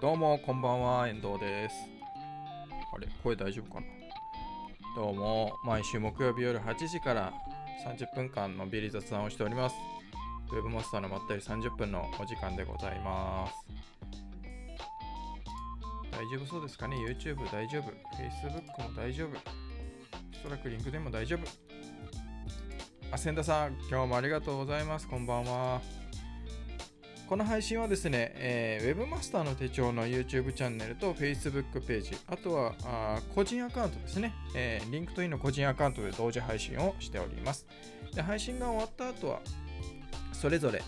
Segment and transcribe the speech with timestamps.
[0.00, 1.74] どうもこんばんは遠藤です。
[2.94, 3.86] あれ声大丈夫かな？
[4.94, 7.32] どうも毎週木曜日夜8時から
[7.84, 9.74] 30分間のビリ雑談をしております。
[10.52, 13.54] ウェブマスターのまったり30分のお時間でございます。
[16.12, 19.30] 大丈夫そうですかね？YouTube 大丈夫？Facebook も大丈夫？
[19.30, 21.40] おそらくリンクでも大丈夫？
[23.10, 25.08] あ千田さん今日もありがとうございます。
[25.08, 25.80] こんばんは。
[27.28, 37.66] この配信はですね、えー、Webmaster の手帳の YouTube チャンネルと Facebook ページ、あとはあ個人アカウントですね、えー、LinkedIn の個人アカウントで同時配信をしております。
[38.14, 39.40] で配信が終わった後は、
[40.32, 40.82] それぞれ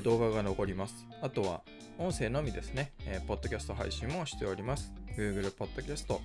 [0.00, 1.06] 動画が残ります。
[1.20, 1.60] あとは
[1.98, 4.94] 音声のみですね、えー、ポッドキャスト配信もしております。
[5.14, 6.18] Google Podcast、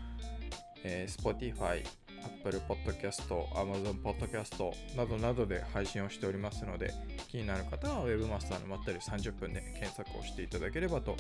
[0.86, 1.84] えー、Spotify、
[2.24, 6.94] Apple Podcast、Amazon Podcast などなどで配信をしておりますので、
[7.30, 11.16] 気になる方は Webmaster のまったり30分で検索をしていただければと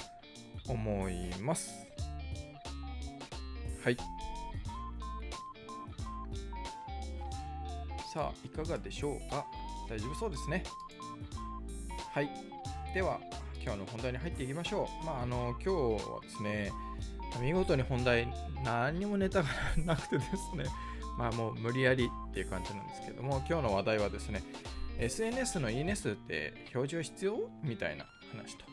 [0.67, 1.85] 思います。
[3.83, 3.97] はい。
[8.13, 9.45] さあ、いかがでしょうか？
[9.89, 10.63] 大丈夫そうですね。
[12.11, 12.29] はい。
[12.93, 13.19] では、
[13.63, 15.05] 今日の本題に入っていきましょう。
[15.05, 16.71] まあ、あの、今日はですね、
[17.39, 18.27] 見事に本題、
[18.63, 19.49] 何にもネタが
[19.85, 20.65] なくてですね、
[21.17, 24.43] まあもう無理やりっていう感じなんですけども、今日の話題はですね、
[24.99, 28.65] SNS のいいね数って表示必要みたいな話と。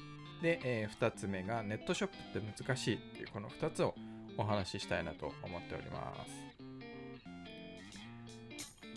[0.43, 3.95] で、えー、2つ目がネットショップって難しいっていうこの2つを
[4.37, 6.45] お話ししたいなと思っております。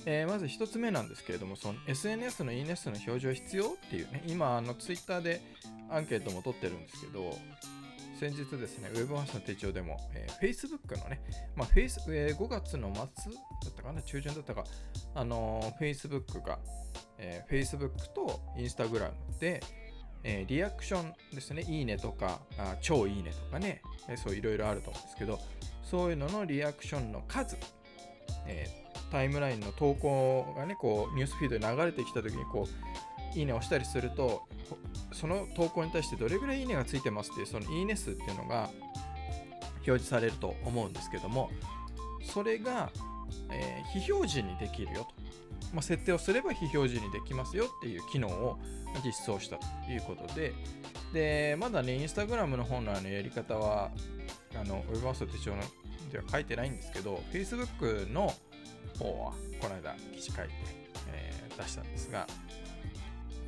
[0.06, 5.42] えー、まず1つ目なんですけれども、その SNS のいいね数の表示必要っていうね、今、あの Twitter で
[5.90, 7.38] アンケートも取ってるんですけど、
[8.20, 11.22] 先日ですね、ウェブハウスの手帳でも、えー、Facebook のね、
[11.56, 14.64] まあ、フェイスえー、5月の末だったかな、中旬だったか、
[15.14, 16.58] あのー、Facebook が、
[17.20, 19.62] えー、Facebook と Instagram で、
[20.24, 25.40] えー、リアクションですね、いいねとか、あ超いいねとかね、えー、そういろいろあると思うんですけど、
[25.84, 27.56] そういうののリアクションの数、
[28.48, 34.48] えー、タイムラインの投稿がね、こう、ニュースフィードで流れてきたときに、こう、いいねを押したりすると、
[35.18, 38.70] その投稿に対してどれぐらいいいねがついてますっていうそのいいね数っていうのが
[39.78, 41.50] 表示されると思うんですけども
[42.22, 42.92] それが、
[43.50, 45.08] えー、非表示にできるよと、
[45.74, 48.60] まあ、設定をすれば非表示にできますよっていう機能を
[49.04, 50.54] 実装したということで。
[51.14, 53.92] でまだねインスタグラムの方のあのやり方は
[54.54, 55.62] あのウェブマスト手帳の
[56.12, 58.34] では書いてないんですけど Facebook の
[59.00, 60.54] 方はこの間記事書いて、
[61.08, 62.28] えー、出したんですが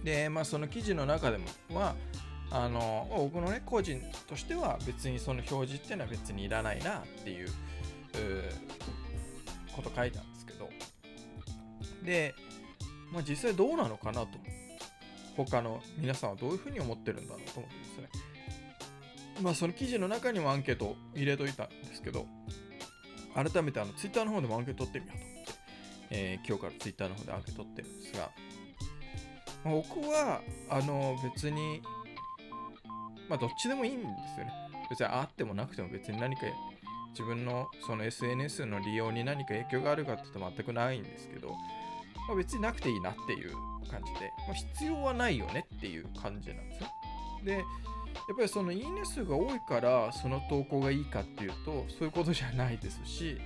[0.04, 1.96] で、まあ、その記事の中でもは、
[2.52, 7.48] あの僕のね個人としては別にその表示っていうのは別にいらないなっていう
[9.76, 10.70] こと書いたんですけど。
[12.04, 12.34] で、
[13.12, 14.30] まあ、実際どうなのかなと
[15.36, 18.10] 他の皆さんはどういうふうに思ってるんだろうと思ってですね。
[19.42, 22.26] まあその記事の中にもアンケートを入れといたんですけど
[23.34, 25.54] 改めてあのツイッターの方でもアンケート取ってみようと思って、
[26.10, 28.32] えー、今日からツイッターの方でアンケート取ってるんですが
[29.64, 31.82] 僕はあの別に
[33.28, 34.06] まあどっちでもいいんで
[34.36, 34.52] すよね。
[34.90, 36.42] 別にあってもなくても別に何か
[37.12, 43.52] 自分のその SNS の利用に何か影響があるかって言うと全くないんですけど、まあ、別になくていいなっていう
[43.90, 46.88] 感じで、まあ、必要はないよねっていう感じなんですよ。
[47.44, 47.60] でや
[48.34, 53.40] っぱりそのいいね数が多いからその投稿がいいかっていうとそういうことじゃないですし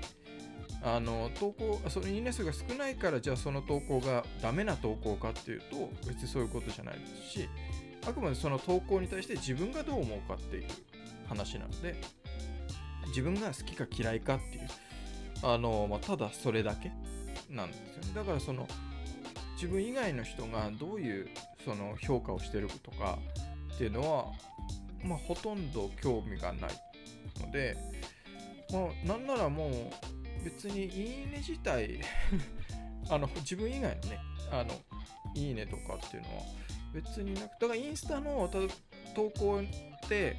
[0.86, 7.50] あの投稿そのいいね数が少ないからじゃあその投稿がダメな投稿かっていうと別にそういうことじゃないですし
[8.06, 10.64] あくまでその投稿に対して自分がどう思うかっていう
[11.30, 11.96] 話なので
[13.08, 14.68] 自分が好きか嫌いかっていう
[15.44, 16.92] あの、まあ、ただそれだけ
[17.50, 18.12] なんですよね。
[18.16, 18.68] だからその
[19.56, 21.28] 自分以外の人がどういう
[21.64, 23.20] その評価をしてるとか
[23.76, 24.26] っていうのは、
[25.04, 26.72] まあ、ほとんど興味がない
[27.40, 27.78] ので、
[28.72, 29.72] まあ、なんならもう
[30.44, 32.00] 別にいいね自体
[33.10, 34.20] あの自分以外のね
[34.52, 34.74] あの
[35.36, 36.44] いいねとかっていうのは
[36.94, 38.50] 別になくだからインスタの
[39.16, 40.36] 投稿って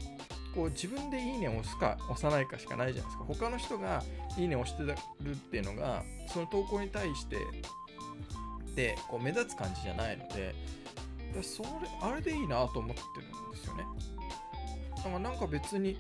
[0.54, 3.24] こう自分でいいねを押すか押さないかしかないじゃないですか。
[3.24, 4.02] 他の人が
[4.38, 4.84] いいねを押して
[5.22, 7.38] るっていうのがその投稿に対して
[8.76, 10.54] でこう目立つ感じじゃないので
[11.42, 11.68] それ
[12.00, 13.84] あれでいいなと思ってるんですよね。
[14.96, 15.98] だからなんか別に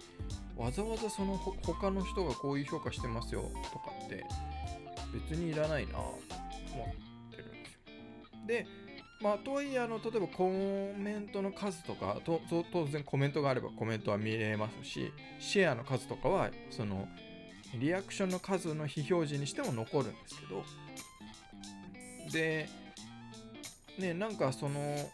[0.56, 4.24] わざわざその他の人がこういう評価してますよとかって
[5.12, 8.46] 別にいらないなと思ってるんですよ。
[8.46, 8.66] で、
[9.20, 12.40] まあ、とはいえあの、例えばコメントの数とかと、
[12.72, 17.08] 当然コメントがあればコメントは見れますし、シェアの数とかは、その、
[17.78, 20.64] リアクションの数の非表示にしても残るんですけど、
[22.32, 22.68] で、
[23.98, 25.10] ね、なんかその、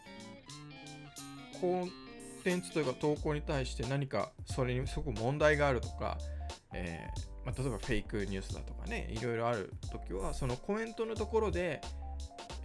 [1.61, 6.19] こう、テンツというか投稿に対して何かそれにすごく問題があるとか、
[6.73, 11.81] えー、まあ、例えばフェイクニュースだとかねいろいろある時はそのコメントのところで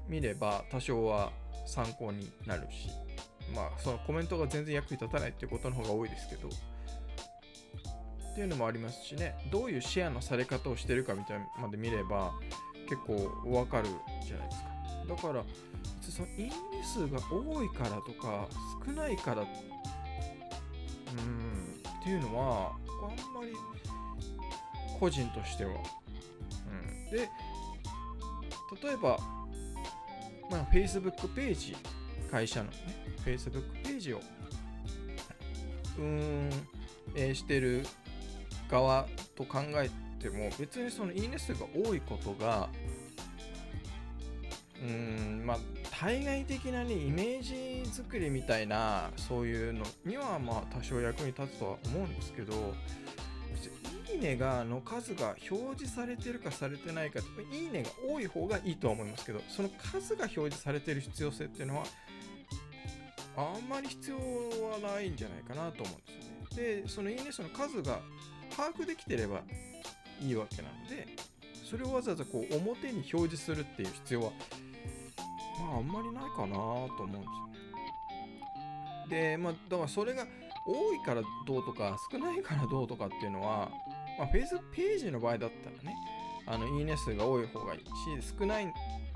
[0.08, 1.32] 見れば多少は
[1.66, 2.90] 参考になるし
[3.56, 9.34] まあそのコメントが全然役に立たないっていうことの方が多いですけどっていうのもありますしね。
[9.50, 12.34] どういうシェアのされ方をしてるかみたいまで見れば
[12.90, 13.88] 結構わかる
[14.28, 14.76] じゃないですか。
[15.08, 15.46] だから
[16.02, 16.52] そのいいね
[16.84, 18.50] 数が多いからとか
[18.86, 19.48] 少ないからうん
[22.02, 22.74] っていうのは
[23.04, 23.54] あんまり
[25.00, 25.76] 個人としては、う
[27.08, 27.30] ん、で
[28.82, 29.18] 例えば
[30.50, 31.76] まあ Facebook ページ
[32.32, 32.78] 会社のね
[33.26, 34.22] Facebook ページを
[35.98, 36.50] うーん、
[37.16, 37.86] えー、してる
[38.70, 39.90] 側と考え
[40.20, 42.70] ても別にそのいいね数が多いことが
[44.82, 45.58] うんまあ
[45.92, 52.74] 対外的なねイメージ作りみたいなそういうのにはまあ多少役に立つとは思うんですけど
[54.16, 57.20] いいねがの数が表示されてるかされてないか
[57.52, 61.84] いいねが多い方がいいとは思いますけどその数が表示されてる必要性っていうのは
[63.36, 68.00] あんまり必要はないんじゃないかなと思うんですよねでそのいいねその数が
[68.56, 69.42] 把握できてれば
[70.22, 71.08] いいわけなので
[71.70, 74.32] それをわざわざこう表に表示するっていう必要は
[75.60, 77.20] まああんまりないかなと思うんですよ
[79.08, 79.32] ね。
[79.32, 80.26] でまあだからそれが
[80.66, 83.70] 多いからどうとか少ないからどうとかっていうのは、
[84.18, 85.96] まあ、フェイスページの場合だったらね
[86.46, 87.80] あのいいね数が多い方がいい
[88.22, 88.66] し少ない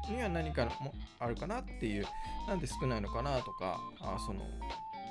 [0.09, 2.05] には何かもあるかなっていう
[2.47, 4.41] なんで少ないのかなとかあその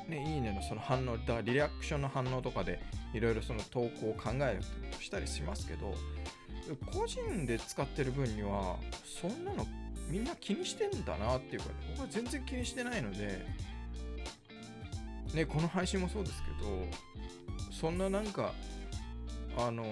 [0.08, 2.81] ね、いいねのその反応、だリアクションの反応とかで
[3.12, 4.62] いろいろその投稿を考える
[5.02, 5.94] したりしますけど、
[6.93, 9.67] 個人で使ってる分には、そんなの
[10.08, 13.44] みんな気にしてんだなっていうか、ね僕は全然気にしてないので、
[15.34, 18.52] ね、この配信もそうですけど、そんななんか、
[19.58, 19.84] あの、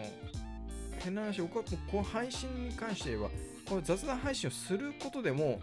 [0.99, 3.31] 変な話、僕はこの配信に関して言えば、
[3.69, 5.61] この雑談配信をすることでも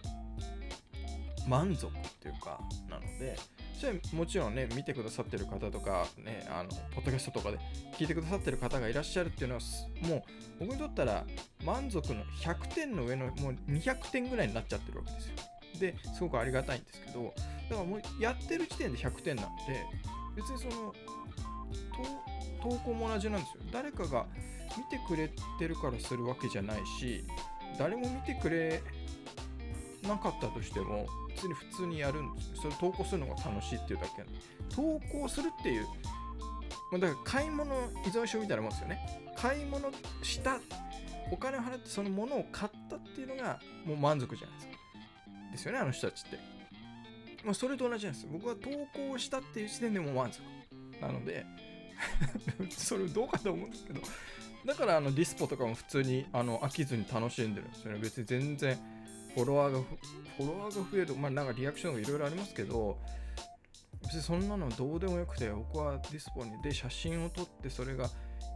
[1.47, 1.91] 満足っ
[2.21, 2.59] ていうか、
[2.89, 3.37] なので、
[3.79, 7.59] それもちろんね、見てくださってる方とか、ね、あの、ポッドキャストとかで
[7.97, 9.61] 聞いてくださってる方がいらっしゃるっていうのは、
[10.01, 10.23] もう
[10.59, 11.25] 僕にとったら
[11.65, 15.33] 満足の100点の上のもう200点ぐらいになっちゃってるわけですよ。
[15.79, 17.33] で、すごくありがたいんですけど、
[17.69, 19.85] だからもうやってる時点で100点なんで、
[20.35, 20.93] 別にその、
[22.61, 23.63] 投稿も同じなんですよ。
[23.71, 24.25] 誰かが
[24.77, 25.29] 見てくれ
[25.59, 27.23] てるからするわけじゃないし、
[27.77, 28.81] 誰も見てくれ
[30.07, 31.05] なかったとしても、
[31.35, 34.23] 普通に普通にやるんですそれ投稿するのが楽しいっていうだけ。
[34.23, 34.39] なんで
[34.69, 35.85] 投稿するっていう
[36.99, 37.73] だから買い物
[38.05, 38.99] 依存症みたいなもんですよね。
[39.35, 39.91] 買い物
[40.21, 40.59] した
[41.31, 44.73] お金を払ってそのものを買ったっていうのがもう満足じゃないですか。
[45.51, 46.37] ですよねあの人たちって。
[47.43, 50.41] まあそれと同じなんです僕は投稿したっていう時点でもう満足。
[51.03, 51.45] なので
[52.69, 54.01] それどうかと思うんですけど
[54.65, 57.99] だからあのディスポとかも普通にあの飽きずに楽しんでるんですよね。
[57.99, 58.77] 別に全然
[59.35, 59.79] フォロワーが
[60.37, 62.97] フォロワーが増えるまあなんかリアクションがいろいろありますけど
[64.03, 68.09] 別にそんなのどうでもよくて僕はディスポにで写真を撮ってそれが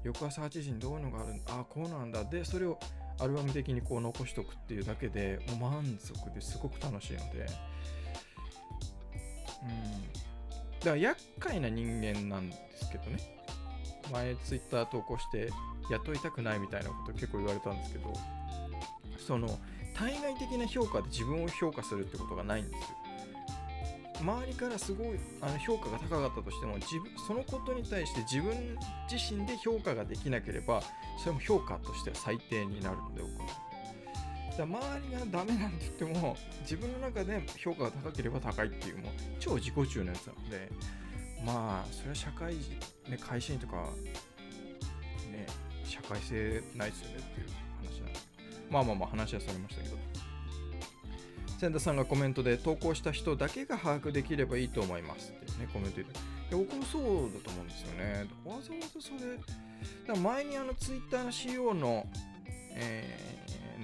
[0.04, 2.80] 翌朝8時にどういうのがあるああこうなんだでそれを
[3.20, 7.48] アルバム的にこう残しとくっていうだけでもう満足ですごく楽しいので。
[9.64, 10.27] うん。
[10.88, 13.20] から厄介な人間なんですけどね
[14.12, 15.50] 前ツイッター投稿して
[15.92, 18.14] 雇いたくないみたいなこと結構言われたんですけど
[19.18, 19.60] その
[19.94, 22.98] 対外的な評価で自分を評価するってことがないんですよ。
[24.22, 28.76] 周りからすごいあの評価が高かったとしても自分そのことに対して自分
[29.12, 30.82] 自身で評価ができなければ
[31.20, 33.67] それも評価としては最低になるので僕は。
[34.58, 40.72] だ周りがダメなんて言っても自分の中で評価が高ければ高いっていうもう超自己中のやつなので
[41.46, 42.72] まあそれは社会人、
[43.10, 43.76] ね、会社員とか
[45.32, 45.46] ね
[45.84, 47.48] 社会性ないですよねっていう
[47.78, 48.28] 話なんです
[48.70, 49.98] まあまあまあ話はされましたけど。
[51.60, 56.20] 千田さんがコメントで投稿した人だけが把握できればいいと思いますってね、コメント入れて。
[56.52, 58.28] 僕もそうだと思うんですよね。
[58.46, 62.06] わざわざそれ、だ前にあのツイッターの CEO の、
[62.76, 63.37] え、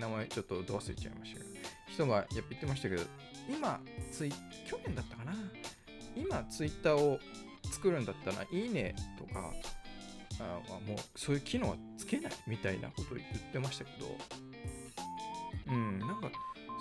[0.03, 1.49] 名前ちょっとど忘れちゃいましたけど、
[1.87, 3.03] 人がやっぱ言ってましたけど、
[3.49, 3.79] 今
[4.11, 4.29] ツイ、
[4.67, 5.33] 去年だったかな？
[6.15, 7.19] 今ツイッターを
[7.71, 9.53] 作るんだったら、いいねとか、
[10.39, 14.05] あもうそういう機能はつけないみたいなことを言ってましたけど、
[15.69, 16.29] うん、なんか、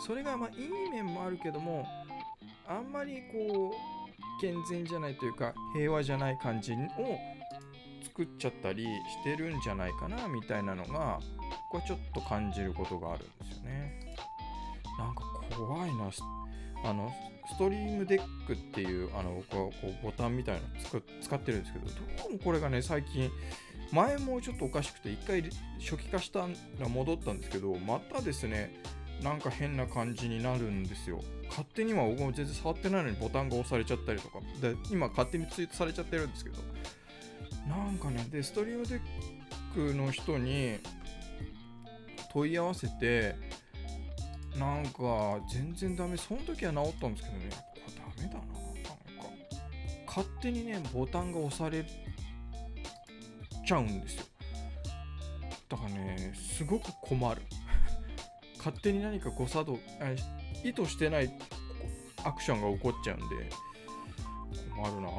[0.04, 1.86] それがまあいい面もあるけども、
[2.66, 6.76] あんまりこう、健全じゃないというか、平和じゃない感じを
[8.02, 8.90] 作っちゃったりし
[9.22, 11.20] てるんじゃないかな、みたいなのが、
[11.72, 14.14] 僕はちょっと感じることがあるんですよね。
[14.98, 15.22] なんか
[15.56, 16.10] 怖いな、
[16.84, 17.10] あの、
[17.50, 21.92] ストリームデックっていうあのこうこうボタンみたいなの使ってるんですけどど
[22.28, 23.30] うもこれがね最近
[23.90, 25.42] 前もちょっとおかしくて一回
[25.80, 26.46] 初期化した
[26.78, 28.70] ら戻ったんですけどまたですね
[29.22, 31.20] なんか変な感じになるんですよ。
[31.48, 34.40] 勝手には僕も全然触ってないのにボタンが押されちゃったりとか。
[34.60, 36.56] で今勝手にツイートされちゃってるんですけど。
[37.68, 39.00] なんかねでストリームデッ
[39.74, 40.78] クの人に
[42.32, 43.36] 問い合わせて
[44.58, 47.50] なんか全然ダメその時は治ったんですけどね。
[47.74, 49.28] これダメだななんか。
[50.06, 51.84] 勝手にねボタンが押され
[53.66, 54.24] ちゃうんですよ。
[55.68, 57.42] だからねすごく困る。
[58.58, 59.78] 勝手に何か誤作動
[60.62, 61.32] 意図してない
[62.24, 63.24] アクションが起こっちゃうんで
[64.70, 65.08] 困るな。
[65.08, 65.10] う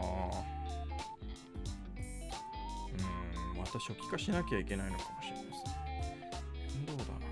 [3.55, 5.73] んまた初期化しなきゃいけないのかもしれないですね。
[6.86, 7.20] 面倒だ。
[7.20, 7.25] な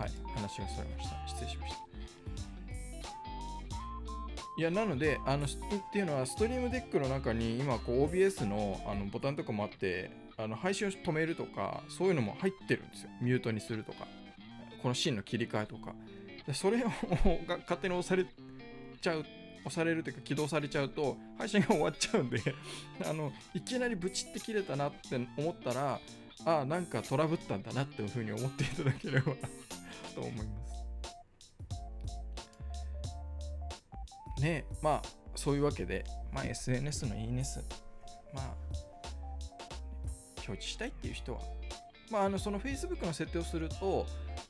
[0.00, 0.10] はい。
[0.34, 1.28] 話がそれました。
[1.28, 1.78] 失礼しました。
[4.58, 5.48] いやなのであのっ
[5.92, 13.10] ていうのはストリームデックの中に今こう OBS のあのボタンとかもあってあの配信を止めるとかそういうのも入ってるんですよ。
[13.20, 14.06] ミュートにするとか。
[14.82, 15.92] このシーンの切り替えとか
[16.54, 16.88] それを
[17.62, 18.24] 勝手に押され
[19.00, 19.24] ちゃう
[19.64, 22.40] 押されるというか起動されちゃうと配信が終わっちゃうんで
[23.04, 26.00] あのいきなりブチって切れたなって思ったら
[26.44, 29.34] ああなんかトラブったんだなっていうふうに思っていただければ
[30.14, 30.42] と思いま
[34.36, 34.42] す。
[34.42, 37.60] ねまあそういうわけで、まあ、SNS のいいね数
[38.32, 38.56] まあ
[40.36, 41.40] 表示したいっていう人は
[42.10, 44.06] まあ、あのその Facebook の設定をすると、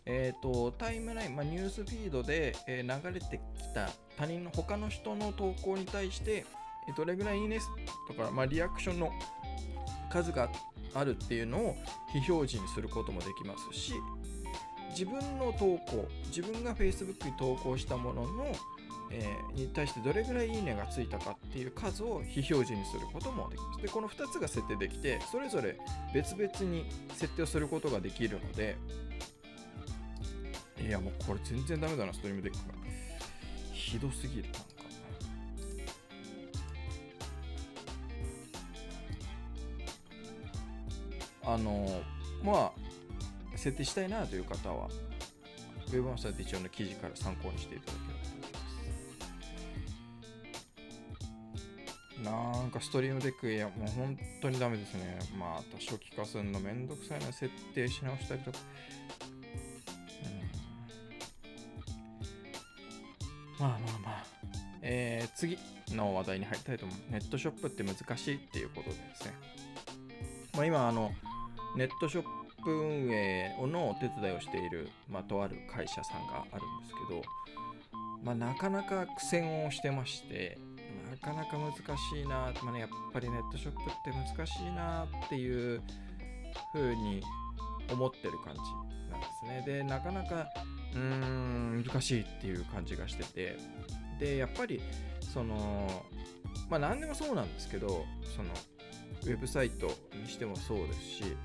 [0.07, 6.45] えーと、タイムライン、まあ、ニュースフィードで、えー、流れてきた他人の他の人の投稿に対して、
[6.89, 7.59] えー、どれぐらいいいね
[8.07, 9.11] とか、まあ、リアクションの
[10.11, 10.49] 数が
[10.95, 11.77] あるっていうのを
[12.13, 13.93] 非表示にすることもできますし
[14.91, 18.55] 自分の投稿自分が Facebook に投稿したものの
[19.11, 23.83] えー、に対してどれぐらいいいねがついたかっていう数を非表示にすることもできます。
[23.83, 25.79] で、この2つが設定できて、それぞれ
[26.13, 28.77] 別々に設定をすることができるので、
[30.87, 32.75] いや、もうこれ全然ダメだな、ストリームデックが。
[33.73, 34.78] ひどすぎる、な
[41.49, 42.03] あの、
[42.43, 42.73] まあ、
[43.57, 44.89] 設定したいなという方は、
[45.89, 48.59] ウェブマスター手帳の記事から参考にしていただければと思いま
[52.53, 55.19] すなんかストリームデック、いや、もう本当にダメですね。
[55.39, 58.59] また初期化するのめんどくさいな、設定し直したりとか。
[63.59, 64.25] うん、まあまあまあ。
[64.83, 65.57] えー、次
[65.95, 66.99] の話題に入りたいと思う。
[67.13, 69.35] ネットショップって難しいっていうことでですね。
[70.55, 71.13] まあ、今、あの、
[71.79, 72.25] ネットショッ
[72.65, 77.23] プ運営のお手伝いをしている、まあ、とある会社さんがあるんですけど、
[78.25, 80.59] まあ、なかなか苦戦をしてまして、
[81.09, 85.81] なかなか難しいな、まあね、やっぱりネットショップって難しいなっていう
[86.73, 87.23] 風に
[87.93, 88.61] 思ってる感じ
[89.13, 89.63] なんですね。
[89.65, 90.49] で、なかなか
[90.95, 93.57] うーん難しいっていう感じがしてて、
[94.19, 94.83] で、やっぱり
[95.33, 96.05] その、
[96.69, 98.05] まあ何でもそうなんですけど、
[98.35, 98.51] その
[99.25, 101.37] ウェブサイトにしてもそうですし、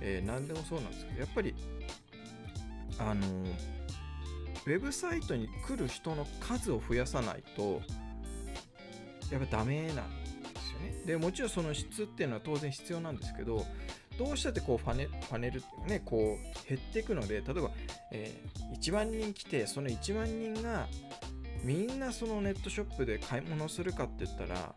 [0.00, 1.54] えー、何でもそうなんですけど、やっぱり
[2.98, 3.26] あの
[4.66, 7.80] ウェブサイトに来る人の数を増やさないと
[9.30, 11.02] やっぱダメなんですよね。
[11.06, 13.64] でもちろんその質っていうのは当然必要なんですけど
[14.18, 17.70] どうしたってこうファネパネルっていうかねこう減っていくので例えば、
[18.12, 20.86] えー、1万人来てその1万人が
[21.62, 24.74] みんなそのネットショップで買い物するかって言ったら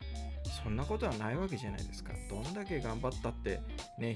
[0.64, 2.14] そんなことはないわけじゃないですか。
[2.30, 3.62] どんだけ頑張ったって
[3.98, 4.16] ね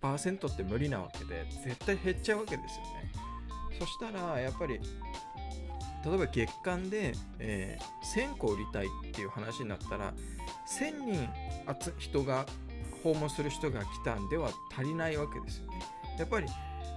[0.00, 3.12] 100%, 100って無理なわけで絶対減っちゃうわけですよね。
[3.78, 4.80] そしたらやっぱり
[6.04, 10.14] 例えば月間で、えー、1000個売りたいっていう話になったら
[10.78, 11.28] 1000人
[11.98, 12.46] 人が
[13.02, 15.82] 訪問する人が来たんでは足りないわけですよね。
[16.18, 16.46] やっぱり、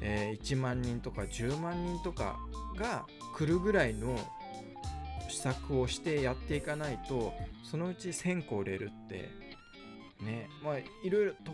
[0.01, 2.39] えー、1万人とか10万人とか
[2.77, 4.17] が来るぐらいの
[5.43, 7.33] 策をしてやっていかないと
[7.63, 9.29] そのうち1000個売れるって
[10.21, 11.51] ねまあいろいろと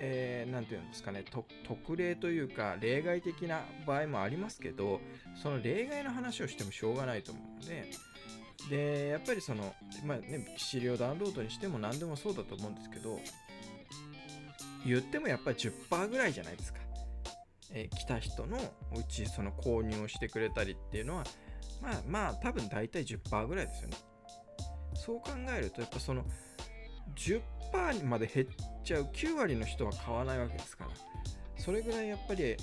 [0.00, 1.24] えー、て言うんですかね
[1.66, 5.00] 特例というか例外的な場合もありますけど
[5.42, 7.90] その例外の話をしてもしょうがないと思うので
[8.70, 13.18] でやっぱりその、まあね、資料ダウンロードにしても何でもそうだと思うんですけど
[14.86, 16.78] 言ってもやっぱり10%ぐらいじゃないですか、
[17.72, 18.60] えー、来た人のう
[19.08, 21.24] ちその購入をしてくれたりっていうのは
[21.80, 23.96] まあまあ多分大体10%ぐらいですよね
[24.94, 26.24] そう考えるとやっぱその
[27.16, 28.46] 10%まで減っ
[28.84, 30.90] ちゃう9割の人は買わないわけですから
[31.56, 32.56] それぐらいやっぱり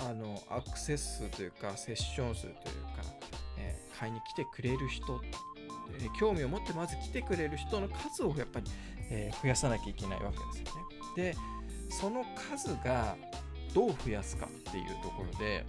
[0.00, 2.62] あのアクセス数というかセッション数というか、
[3.58, 5.20] えー買いに来てくれる人、
[6.00, 8.66] えー興味を持ってまず来てくれる人の数をやっぱり、
[9.10, 11.34] えー増やさなきゃいけないわけですよね。
[11.34, 11.36] で
[11.88, 13.16] その数が
[13.74, 15.64] どう増やすかっていうところで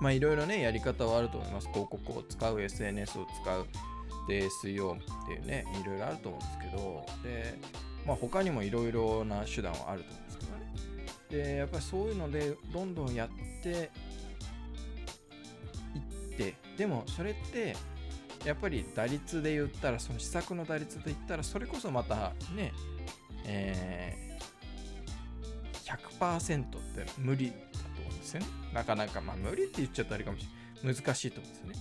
[0.00, 1.68] まあいろいろねやり方はあると思います。
[1.68, 3.66] 広告を使う SNS を使う
[4.28, 7.58] で SEO っていうねいろいろあると思うんですけどで
[8.06, 10.52] まあ他にもいろいろな手段はあると思うんですけど
[11.38, 11.44] ね。
[11.44, 13.74] でやっぱりそういうのでどんどんやってい
[15.98, 17.76] ってでもそれって
[18.44, 22.72] やっぱり打率で言ったらその施策の打率で言ったらそれこそまたね
[23.46, 26.78] えー、100%って
[27.18, 27.52] 無理
[28.00, 28.46] 思うんですよね。
[28.72, 30.46] なかなかまあ無理って言っちゃったらあれかもし
[30.82, 30.94] れない。
[30.94, 31.74] 難しいと思うんですよね。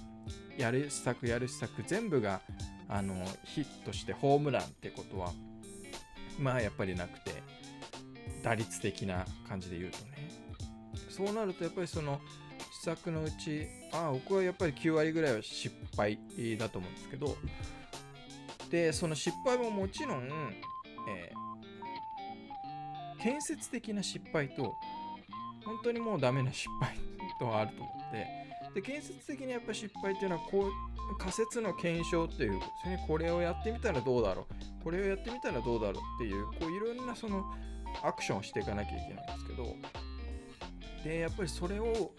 [0.57, 2.41] やる施策やる施策全部が
[2.87, 5.31] あのヒットしてホームランってことは
[6.37, 7.43] まあやっぱりなくて
[8.43, 10.29] 打率的な感じで言うとね。
[11.09, 12.19] そうなるとやっぱりその
[12.81, 16.17] 施策のうちあ僕はやっぱり9割ぐらいは失敗
[16.57, 17.35] だと思うんですけど
[18.69, 20.23] でその失敗ももちろん、
[21.09, 21.39] えー
[23.21, 24.73] 建設的な失敗と
[25.69, 26.97] 本当にもうダメな失敗
[27.39, 28.27] とはあると思って。
[28.73, 33.05] で建設的にやっぱ失敗っていうのはこう仮説の検証っていうですね。
[33.07, 34.47] これをやってみたらどうだろ
[34.81, 34.83] う。
[34.83, 37.45] これをやってみたらどうだろうっていうこういろんなその
[38.03, 39.75] アクションをしていかなきゃいけないんですけど。
[41.03, 42.11] でやっぱりそれを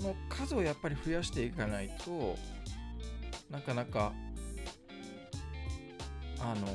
[0.00, 2.36] の数をやっぱり増やしていかないと
[3.50, 4.12] なかなか
[6.40, 6.66] あの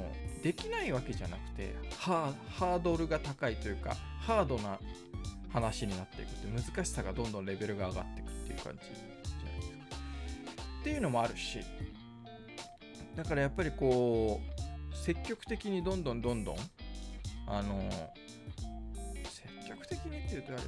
[0.44, 4.80] できないわけじゃなくてハードルが高いというかハードな
[5.52, 9.40] 話になっていくって難しさがどんどんレベルが上がっていくっていう感じじゃないですか。
[10.82, 11.60] っていうのもあるし
[13.16, 14.40] だからやっぱりこ
[14.94, 16.58] う積極的にどんどんどんどん
[17.48, 17.90] あの
[19.26, 20.68] 積極的にっていうとあれで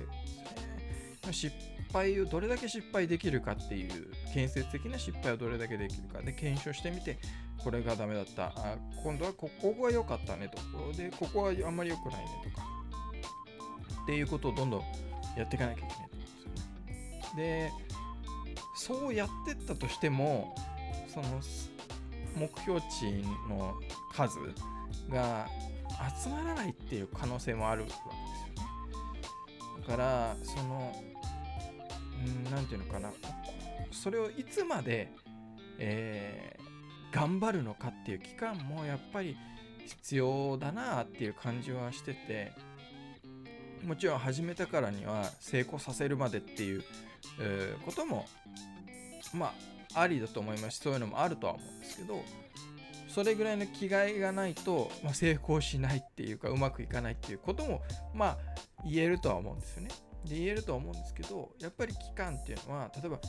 [1.33, 1.51] すね。
[1.51, 1.55] 失
[1.93, 6.21] 敗をどれだけ失敗できるかっていう建設的な失敗をどれだけできるか。
[6.21, 7.19] で検証してみて
[7.63, 8.47] これがダメだった。
[8.47, 10.57] あ今度はここが良かったねと。
[10.97, 12.65] でここはあんまり良くないねとか。
[14.03, 14.81] っていうことをどんどん
[15.37, 17.71] やっていかなきゃいけないと思うんですよね。
[17.71, 17.71] で
[18.75, 20.55] そうやってったとしても
[21.07, 21.41] その
[22.35, 23.11] 目標値
[23.49, 23.75] の
[24.13, 24.39] 数
[25.09, 25.47] が
[26.23, 28.21] 集まらないっていう可能性もあるわけですよね。
[29.81, 30.93] だからその
[32.51, 33.11] 何て言うのかな。
[33.91, 35.11] それをいつまで、
[35.77, 39.35] えー、頑張るのかっていう期間もやっぱり
[39.85, 42.53] 必要だなっていう感じはしてて
[43.85, 46.83] もちろん始めたからには成功させるまでっていう、
[47.39, 48.27] えー、ことも
[49.33, 49.53] ま
[49.93, 52.23] あありだと思いますしそういうのもあるとは思うんですけど
[53.07, 57.81] それぐらいの気概がないと、まあ、成功しないっていうかうまくいかないっていうことも
[58.13, 58.37] まあ
[58.85, 59.89] 言えるとは思うんですよね。
[60.25, 63.19] で言えるとは思うんですけどやっぱり期間っていうのは例えば、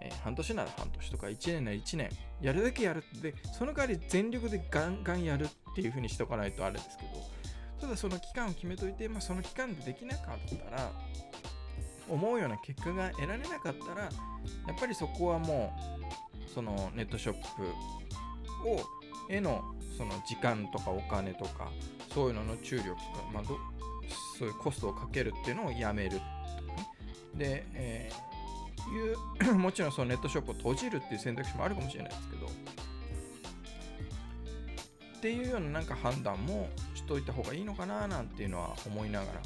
[0.00, 2.10] えー、半年なら半年とか1年なら1年
[2.40, 7.10] やるだけやるでその代わり全力でガンガンやるっていうふうにしとかないとあれですけど
[7.82, 10.92] ただその期間を決めといて、まあ、その期間でできなかったら
[12.08, 14.10] 思うような結果が得られなかったらやっ
[14.78, 15.76] ぱりそこはも
[16.48, 17.40] うそのネットショップ
[18.68, 18.80] を
[19.28, 19.64] への
[19.98, 21.72] その時間とかお金とか
[22.14, 23.00] そういうのの注力とか、
[23.34, 23.42] まあ、
[24.38, 26.28] そういうコストをかけるっていうのをやめるとかね。
[27.34, 32.50] で、えー、いう もちろんそのネットショップを閉じるっていう選択肢もあるかもしれないですけど、っ
[35.20, 36.68] ていうようななんか判断も
[37.12, 39.40] といた方がいいのかななんていうのは思いながらも、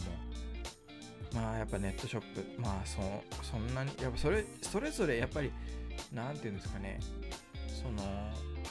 [1.35, 3.01] まあやっぱネットショップ、まあそ
[3.45, 5.51] そんなに、やっぱそれ、それぞれやっぱり、
[6.13, 7.01] なんていうんですかね、
[7.83, 8.03] その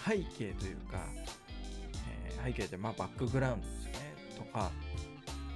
[0.08, 1.06] 背景というか、
[2.30, 4.72] えー、背景ってまあバックグラウンドですね、とか、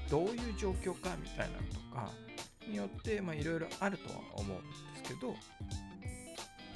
[0.09, 2.11] どういう状況かみたいなのとか
[2.67, 4.61] によっていろいろあるとは思うん
[4.93, 5.33] ですけど。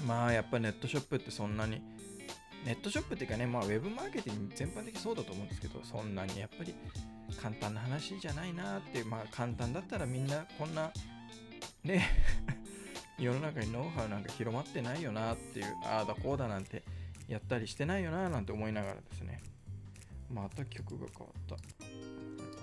[0.07, 1.81] まあやっぱネットショップってそんなに
[2.65, 6.73] ネットショップっていうかねまあウェブマーケティング全般的にそうだと思うんですけどそんなにやっぱり
[7.41, 10.91] 簡単な話じゃないなっていうまあ簡単だったらみんなこんな
[11.83, 12.07] ね
[13.19, 16.83] 世の中にノウハウなんか広まってないよなっていうああだこうだなんて
[17.27, 19.41] やったりしてないよななんて思いながらですね。
[20.29, 21.55] また曲が変わった。
[21.55, 21.61] こ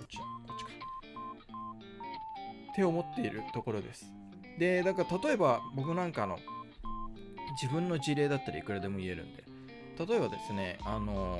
[0.03, 0.71] っちこっちか。
[2.73, 4.07] って思っているところです。
[4.59, 6.39] でだから例えば僕なんかの
[7.61, 9.45] 自分の事例だったらいくらでも言えるんで
[10.07, 11.39] 例えばですねあの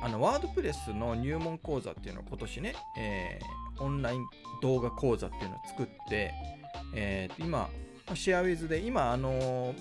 [0.00, 4.26] ー、あのワードプレスの入門講座っていうのを今年ね、えー、オンライン
[4.62, 6.32] 動画講座っていうのを作って、
[6.94, 7.68] えー、今
[8.14, 9.74] シェアウィズで今あの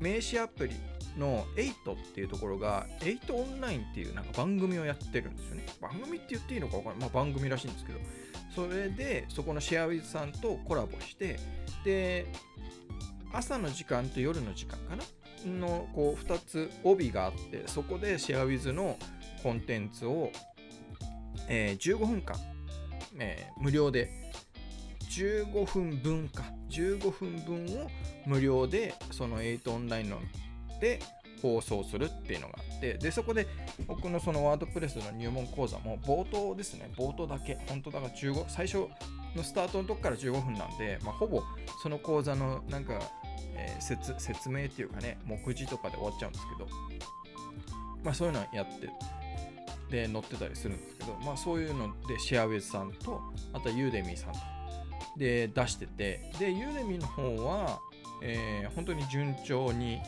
[0.00, 0.74] 名刺アプリ
[1.18, 5.66] の8っていうところが8オンラインっていうなんか番組をやってるんですよね。
[5.80, 7.98] 番組って言っていいのか分からない、まあ、番組らしいんですけど。
[8.54, 11.38] それでそこのシェアウィズさんとコラボして
[11.84, 12.26] で
[13.32, 15.04] 朝の時間と夜の時間かな
[15.46, 18.96] のこう2つ帯があってそこでシェアウィズの
[19.42, 20.30] コンテンツを、
[21.48, 22.36] えー、15分間、
[23.18, 24.10] えー、無料で
[25.10, 27.90] 15分分か15分分を
[28.26, 30.18] 無料でその8オンラインの
[30.80, 31.00] で
[31.42, 33.46] 放送するっていうのがあってでそこで
[33.86, 38.88] 僕のそのワードプレスの入門講座も冒頭ですね冒頭だけ本当だから15最初
[39.36, 41.42] のスタートのとこから15分なんで、まあ、ほぼ
[41.82, 43.00] その講座のなんか、
[43.56, 46.68] えー、説説明っていうかね目次とかで終わっちゃうんですけど。
[48.04, 48.88] まあそういうのやって
[49.90, 53.20] で載ってたりするんですけどまあそういうのでシェアウェイさんと
[53.52, 54.38] あとはユーデミーさんと
[55.16, 57.80] で出しててでユーデミーの方は、
[58.22, 60.00] えー、本当に順調に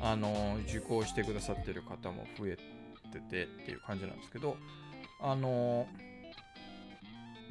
[0.00, 2.56] あの受講してくださってる方も増え
[3.12, 4.56] ててっていう感じなんですけど
[5.20, 5.86] あの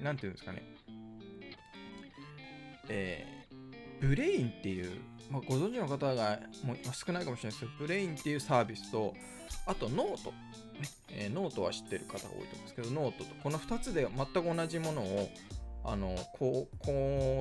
[0.04, 0.64] 何て言うんですかね。
[2.90, 3.41] えー、
[4.02, 9.14] Brain っていう、まあ、ご存知の方がもう少ないかもしれないですけど Brain っていうサービスと
[9.66, 10.36] あと note、ね。
[11.10, 15.30] えー、ノートは知ってる方が多いと思うんですけどノートとこの2つで全く同じものを
[15.84, 16.68] あの講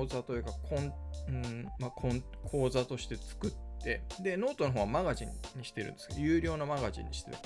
[0.07, 0.93] 座というかコン、
[1.27, 3.51] うんまあ、講座として作っ
[3.83, 7.37] てでノートの方はマガジンにしてるんですけど有料のマガジンにしてる。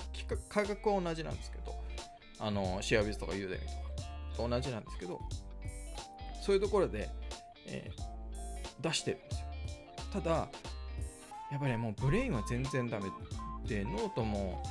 [0.49, 1.75] 価格は同じなんですけど
[2.39, 5.19] あのシェアビズとか Udemy とかと同じなんですけど
[6.41, 7.09] そういうところで、
[7.67, 8.14] えー、
[8.81, 9.45] 出してるんですよ。
[10.13, 10.49] ただ
[11.51, 13.05] やっぱり、もう Brain は全然ダメ
[13.67, 14.63] でノートも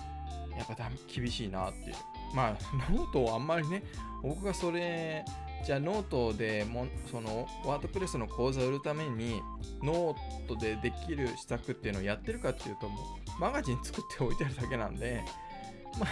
[0.56, 1.96] やっぱ厳しいなっていう。
[2.34, 2.50] まあ
[2.90, 3.82] ノートをあんまりね
[4.22, 5.24] 僕がそれ
[5.64, 9.40] じゃあノートでもその WordPress の講座を売るために
[9.82, 12.98] ノートでできる施策っていうのをやってるかっていうとも
[13.38, 15.22] うマガジン作っておいてるだけなんで
[15.98, 16.06] ま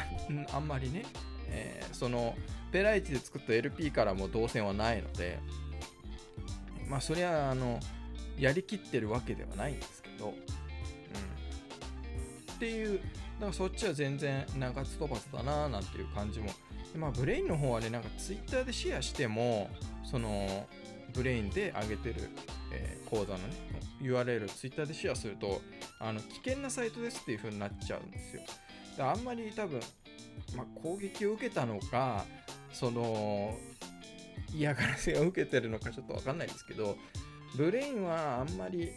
[0.53, 1.05] ああんまりね、
[1.49, 2.35] えー、その
[2.71, 5.39] ペライチで作った LP からも動線はないので
[6.93, 7.81] まあそりゃあの
[8.39, 10.35] やりきってるわけではないんですけど、うん、っ
[12.59, 13.01] ていう
[13.41, 16.51] だからそっちは全然鳴かず飛ばずだななんていう感じも
[16.97, 19.71] まあ、 Brain の方はね、なんかツイッターでシェアしても、
[20.05, 20.67] その、
[21.15, 22.29] Brain で上げてる、
[22.73, 23.55] えー、講座のね、
[24.01, 25.63] URL ツイッターでシェアすると、
[25.99, 28.43] あの、危険なサイトですっていう風になっちゃうんですよ。
[28.99, 29.81] だあんまり多分、
[30.55, 32.25] まあ、攻撃を受けたのか、
[32.73, 33.57] その、
[34.55, 36.97] 嫌がらせを受けてるのかちょっとわかんないですけど、
[37.57, 38.91] Brain はあんまり、うん、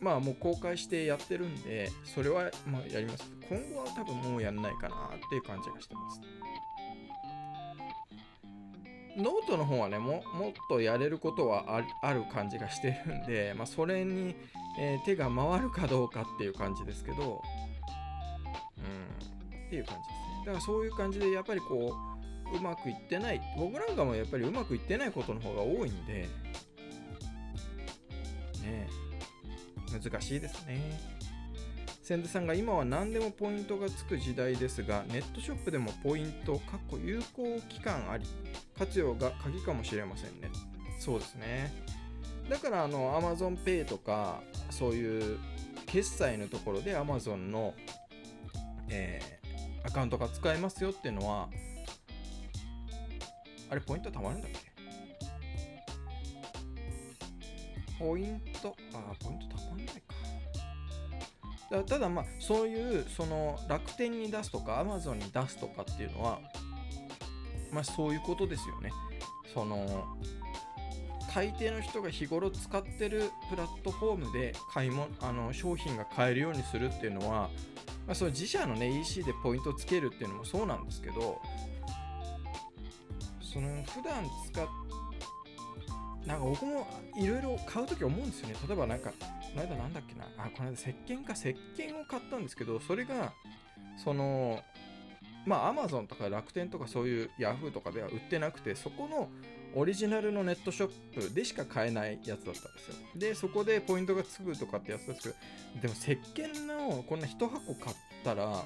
[0.00, 3.30] まあもう公開してやってるんで、それはまあやります。
[3.48, 6.20] 今後は多分もうやんないかなっていう感じがしてます。
[9.16, 14.36] ノートの方はねも、もっとやれることはある感じがしてるんで、まあ、それに、
[14.78, 17.42] えー、手が回るかどうかっていう感じですけど、
[18.78, 18.80] う
[19.56, 20.44] ん、っていう感じですね。
[20.46, 22.09] だからそういう感じで、やっぱりこう、
[22.54, 26.28] うまくいってない、僕なんかもやっぱりうまくいってないことの方が多いんで、
[28.62, 28.88] ね。
[29.92, 31.20] 難しいですね。
[32.02, 38.24] 千田さんが今は何でもポイントがつく時代ですが、ネットショップでもポイント、かっこ有効期間あり、
[38.76, 40.50] 活用が鍵かもしれませんね。
[40.98, 41.72] そうですね。
[42.48, 45.38] だからあの Amazon Pay とか、そういう
[45.86, 47.74] 決済のところで Amazon の、
[48.88, 51.48] えー、アカウントが使えますよっていうのは、
[53.70, 54.58] あれ、ポイント貯まるんだっけ？
[57.98, 61.84] ポイント、あ、ポイントたまんないか。
[61.86, 66.40] ただまあ、そういう、その楽天に出すとか、アマゾンに出すとかっていうのは、
[67.70, 68.90] まあそういうことですよね。
[69.54, 70.18] その、
[71.32, 77.50] 大抵の人が日頃使ってるプラットフォームで買い物あの商品が買えるようにするっていうのは、
[78.04, 81.40] まあ、その自社のね EC でポイントをつけるっていうのもそうなんですけど
[83.52, 84.66] その普段使っ
[86.26, 86.86] なんか僕も
[87.16, 88.54] いろいろ買うとき思うんですよね。
[88.68, 89.16] 例えばなんか、こ
[89.56, 93.32] の間なんだっけな、あ、この間石鹸か、石鹸を買ったんですけど、それが、
[93.96, 94.60] その、
[95.46, 99.28] まあ Amazon とか楽天とかそういう Yahoo とかでは売ってなくて、そこの
[99.74, 102.94] オリジナルのネットショップでしか買えないやつだったんですよ。
[103.16, 105.34] で、そこでポイントがつくとかってやつですけど、
[105.82, 108.64] でも石鹸のこんな1箱買ったら、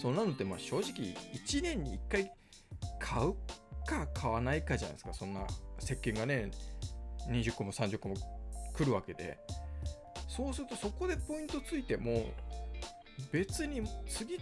[0.00, 2.32] そんなのってまあ正直1年に1回
[2.98, 3.34] 買う
[3.88, 5.46] か買わないかじゃないですか、そんな
[5.80, 6.50] 石鹸がね、
[7.30, 8.16] 20個も30個も
[8.74, 9.38] 来るわけで。
[10.28, 12.26] そうするとそこでポイントついても、
[13.32, 14.38] 別に次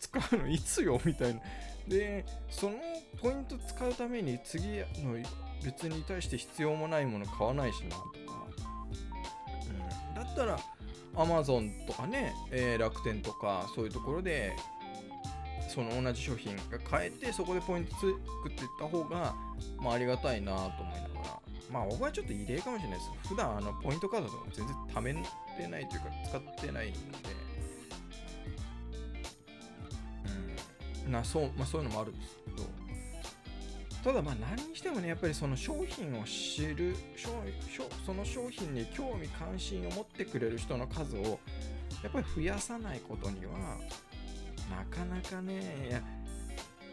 [0.00, 1.40] 使うのいつよみたいな。
[1.88, 2.76] で、その
[3.20, 5.16] ポイント使うために次の
[5.64, 8.10] 別に対して必要もないもの買わないしなとか。
[10.08, 10.58] うん、だったら
[11.14, 14.54] Amazon とかね、えー、楽天とかそういうところで
[15.70, 18.10] その同じ商品が買えてそこでポイント作
[18.48, 19.34] っていった方が、
[19.78, 21.40] まあ、ありがたいなと思いながら。
[21.70, 23.28] まあ僕はちょっと異例かもしれないです。
[23.28, 25.14] 普段あのポイントカードとか全然貯め
[25.56, 26.98] てないというか使ってないので。
[31.06, 31.12] うん。
[31.12, 32.68] なそう,、まあ、そういうのもあるんですけど。
[34.02, 36.96] ただまあ何にしてもねやっぱりその商品を知る
[38.04, 41.38] その商品に興味関心を持ってくれる人の数を
[42.02, 43.78] やっぱり増やさないことには
[44.70, 46.02] なかなかね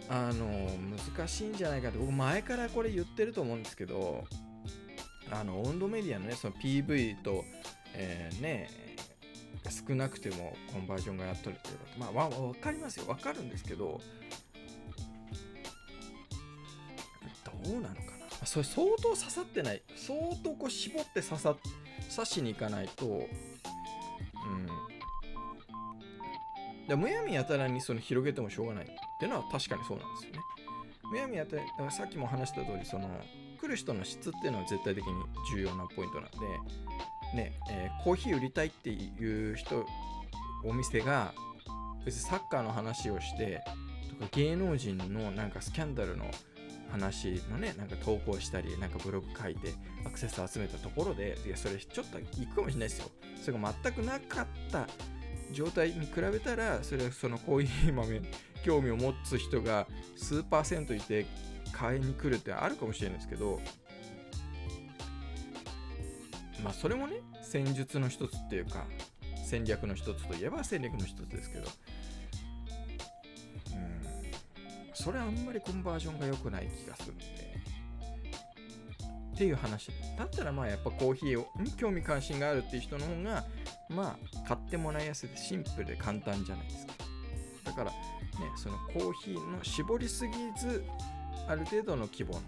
[0.10, 0.46] あの
[1.16, 4.24] 難しいんじゃないかって僕前からこれ言ってると思うんですけど
[5.30, 7.44] あの温度メディアのねその PV と、
[7.94, 8.70] えー、ね
[9.88, 13.06] 少なくてもコンバージョンがやっとるっていうまあ、まあ、分かりますよ。
[13.06, 14.00] 分かるんですけど
[17.64, 18.02] どうなのか
[18.40, 18.46] な。
[18.46, 19.82] それ相当刺さってない。
[19.96, 21.56] 相当こう絞って刺さ
[22.16, 23.28] 刺しに行かないと
[26.88, 28.88] でむやみやたらにその広げてもしょうがないっ
[29.20, 30.40] ていうのは確かにそうなんですよね
[31.12, 33.10] むやみやたらだからさっきも話した通りその
[33.60, 35.14] 来る人の質っていうのは絶対的に
[35.52, 36.38] 重要なポイントなんで
[37.36, 39.86] ね、えー、コーヒー売りたいっていう人
[40.64, 41.34] お店が
[42.06, 43.62] 別にサッカーの話をして
[44.10, 46.26] とか芸能人のなんかスキャンダルの
[46.92, 49.74] 話のね、なんか投稿したり、なんかブログ書いて、
[50.06, 53.12] アクセス集めたところで、いや、それちょっといくかもしれないですよ。
[53.42, 54.88] それが全くなかった
[55.52, 58.22] 状態に比べたら、それはそのコーヒー豆、
[58.64, 61.26] 興味を持つ人が数パーセントいて、
[61.72, 63.60] 買いに来るってあるかもしれないですけど、
[66.64, 68.86] まあ、それもね、戦術の一つっていうか、
[69.48, 71.70] 戦略の一つといえば戦略の一つですけど
[73.72, 74.02] うん、
[74.94, 77.26] それはあんまりコンバージョンが良くない気がするんで。
[79.36, 83.46] っていう話だったらまあやっぱコーヒーに興味関心があるっていう人の方が
[83.90, 86.94] まあ買ってもらいやすいでシンプルで簡単じゃないですか。
[87.66, 87.96] だからね
[88.56, 90.84] そのコーヒーの絞りすぎず
[91.48, 92.42] ある程度の規模の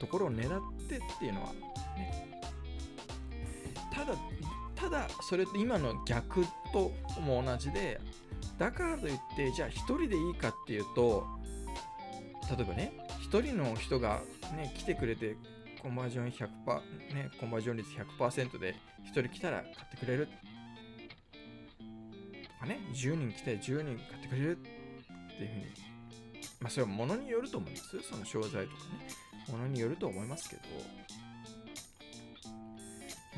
[0.00, 1.52] ところを狙ってっていうのは
[1.96, 2.40] ね
[3.92, 4.14] ただ
[4.74, 6.90] ただそれと今の逆と
[7.20, 8.00] も同じで
[8.58, 11.26] だからといってじゃあ1人でいいかっていうと
[12.56, 12.92] 例えばね
[13.30, 14.22] 1人の人が
[14.56, 15.36] ね来てくれて
[15.82, 16.44] コンバージョン100%
[17.14, 20.32] ねコンバージョン率100%で1人来たら買ってくれると
[22.60, 25.90] かね10人来て10人買ってくれるっていうふうに。
[26.60, 28.68] まあそれは物によると思うんですその商材とかね。
[29.50, 30.62] 物によると思いますけど。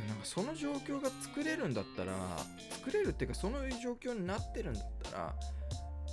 [0.09, 2.13] なんかその状況が作れるんだったら
[2.71, 5.35] 作れるっていうかそういう状況になってるんだったら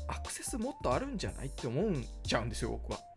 [0.07, 3.08] アクセスもっとあるんじゃないって思うんちゃうんですよ僕は。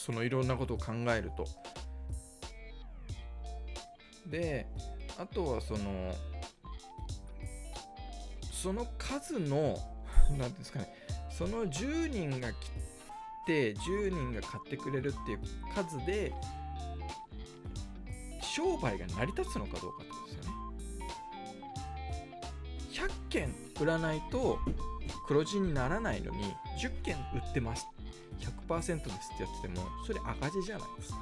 [0.00, 1.46] そのいろんなことを考えると。
[4.26, 4.66] で
[5.18, 6.14] あとはその
[8.50, 9.76] その数の
[10.32, 10.94] 何ていうんですかね。
[11.30, 12.70] その10人が来
[13.46, 15.40] て10人が買ってくれるっていう
[15.74, 16.32] 数で
[18.40, 20.50] 商売が成り立つのかどうかってことですよね。
[22.90, 24.58] 100件売らないと
[25.26, 27.86] 黒字にならないのに10件売ってます
[28.40, 31.18] 100%ですってやっててもそれ赤字じゃないですか。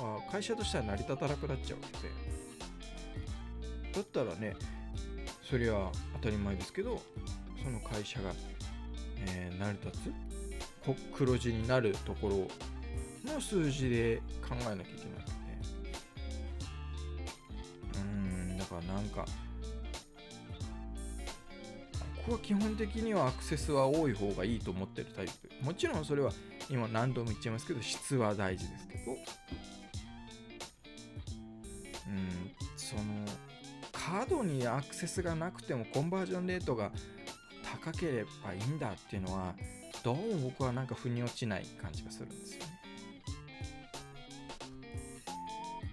[0.00, 2.38] あ会社としては成り立たなくなっちゃうので。
[3.92, 4.54] だったらね
[5.42, 7.00] それは当たり前ですけど
[7.62, 8.32] その会社が、
[9.26, 10.12] えー、成り立つ
[11.12, 15.32] 黒字になるところの数字で考えなきゃいけないので
[17.98, 19.24] うんだからなんか
[22.28, 25.64] 僕は基本的にはアクセスは多い方がいいと思ってるタイプ。
[25.64, 26.30] もちろんそれは
[26.68, 28.86] 今何度も言っちゃいますけど質は大事です。
[28.86, 29.18] けどうん。
[32.76, 33.02] その
[33.92, 36.92] 過度にアクセスがなくてもコンバージョンレートが
[37.82, 39.54] 高ければいいんだっていうのは
[40.02, 42.80] どうも僕はなんか腑に落ちない感じがするんですよね。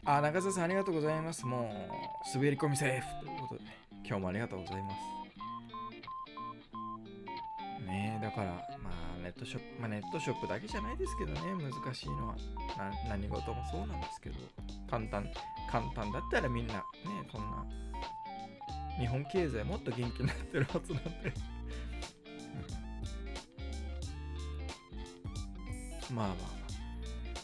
[0.04, 1.46] あ中澤さんありがとうございます。
[1.46, 3.70] もう滑り込みセーフということで
[4.06, 5.15] 今日もありがとうございます
[8.36, 8.52] から
[8.84, 12.36] まあネットショップ、まあ、ネットショップだけじゃないですけどね難しいのは。
[13.10, 14.36] 何事もそうなんですけど。
[14.90, 15.26] 簡単
[15.72, 16.82] 簡単だったらみんなね
[17.32, 17.66] こんな
[19.00, 21.12] 日本経済もっと元気になってるはずなんで、
[26.14, 26.56] まあまあまあ。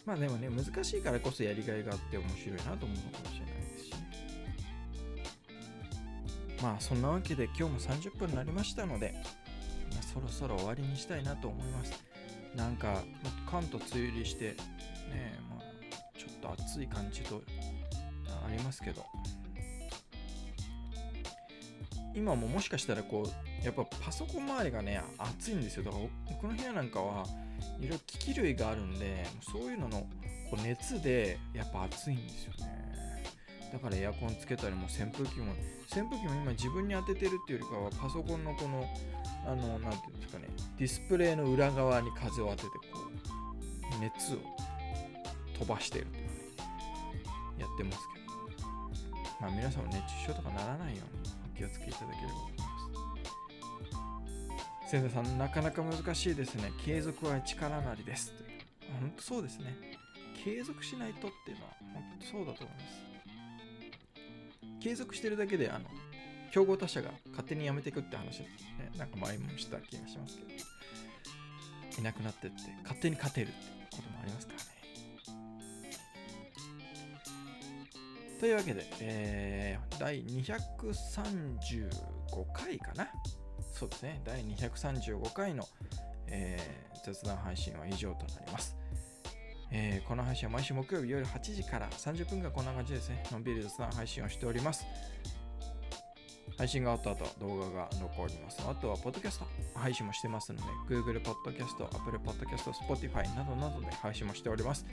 [0.06, 3.94] まあでもね難しいからこそやりがいがあって面白いなと思うのかもしれないですし
[6.62, 9.16] まあそんなわけで今日も30分になりましたので
[10.14, 11.94] そろそろ終わりにしたいなと思います。
[12.56, 13.02] なんか、
[13.50, 14.56] 関東梅雨入りして、
[15.10, 17.42] ねまあ、ちょっと暑い感じと
[18.46, 19.06] ありますけど、
[22.14, 25.84] 今ももしかしたらこう、やっぱパソコン周りがね、暑いんですよ。
[25.84, 27.26] だからこの部屋なんかは
[27.80, 30.02] いろいろ機器類があるんで、そういうのの
[30.50, 32.92] こう熱でやっぱ暑いんですよね。
[33.72, 35.54] だからエアコンつけたりも扇風機も、
[35.92, 38.86] 扇風機も今自分に当ててるっていうよりかはパソコンのこの、
[39.46, 43.00] あの、なんていうんですかね、ディスプレイの裏側に風を当ててこ
[43.98, 44.38] う、熱を
[45.58, 46.32] 飛ばしてるという
[47.60, 48.26] やってますけど、
[49.40, 52.64] まあ皆さんも熱中症とかならないようにお気をつけいただければと思いま
[54.86, 54.90] す。
[54.90, 56.74] 先生さん、なかなか難しいですね。
[56.84, 58.34] 継続は力なりです。
[59.00, 59.74] 本当そうですね。
[60.44, 63.21] 継続しないとっていうのは本当そうだと思います。
[64.82, 65.86] 継続してるだけで、あの、
[66.52, 70.50] 競合他社が勝手に辞めていくって話です、ね、なんか前もした気がしますけど、
[72.00, 73.56] いなくなってって、勝手に勝てるって
[73.96, 74.66] こともありますからね。
[78.40, 81.90] というわけで、えー、第235
[82.54, 83.08] 回かな？
[83.72, 85.68] そうですね、第235回の、
[86.28, 88.76] えー、雑談配信は以上となります。
[89.72, 93.24] えー、この配信は毎週木曜日夜8時から30分間こんな感じですね。
[93.32, 94.86] のんびり雑談配信をしております。
[96.58, 98.62] 配信が終わった後、動画が残ります。
[98.68, 104.86] あとは、ポッドキャスト配信もしてますので、Google Podcast、Apple Podcast、Spotify などなどで配信もしております。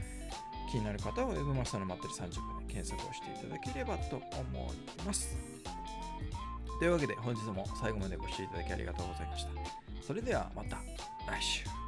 [0.71, 5.37] 気になる方は Web マスターのまったり30分で検索をしていただければと思います。
[6.79, 9.51] というわけで本日も最後までご視聴いただきありがとうございました。
[10.03, 10.77] それではまた
[11.27, 11.88] 来週。